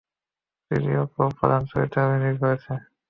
[0.71, 2.71] Chiyoko প্রধান চরিত্রে অভিনয় করছে।